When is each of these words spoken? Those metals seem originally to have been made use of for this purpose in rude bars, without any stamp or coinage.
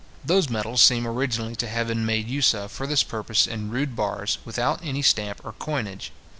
Those 0.25 0.49
metals 0.49 0.81
seem 0.81 1.05
originally 1.05 1.55
to 1.57 1.67
have 1.67 1.85
been 1.89 2.07
made 2.07 2.27
use 2.27 2.55
of 2.55 2.71
for 2.71 2.87
this 2.87 3.03
purpose 3.03 3.45
in 3.45 3.69
rude 3.69 3.95
bars, 3.95 4.39
without 4.43 4.79
any 4.83 5.03
stamp 5.03 5.39
or 5.45 5.51
coinage. 5.51 6.11